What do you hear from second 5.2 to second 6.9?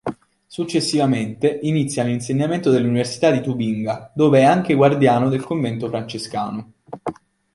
del Convento francescano.